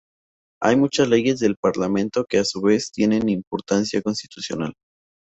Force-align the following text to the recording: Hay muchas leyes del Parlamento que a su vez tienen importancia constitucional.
Hay 0.63 0.77
muchas 0.77 1.07
leyes 1.09 1.37
del 1.41 1.57
Parlamento 1.57 2.25
que 2.25 2.39
a 2.39 2.43
su 2.43 2.59
vez 2.59 2.91
tienen 2.91 3.29
importancia 3.29 4.01
constitucional. 4.01 4.73